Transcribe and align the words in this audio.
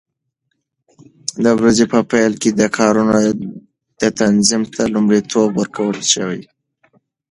د 1.43 1.45
ورځې 1.57 1.85
په 1.93 1.99
پیل 2.11 2.33
کې 2.41 2.49
د 2.59 2.61
کارونو 2.77 3.17
تنظیم 4.21 4.63
ته 4.73 4.81
لومړیتوب 4.93 5.49
ورکړل 5.55 6.01
شي. 6.11 6.39